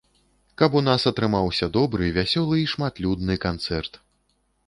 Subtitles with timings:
[0.61, 3.93] Каб у нас атрымаўся добры, вясёлы і шматлюдны канцэрт.